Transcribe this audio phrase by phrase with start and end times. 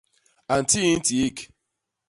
[0.53, 1.37] A ntii ntiik.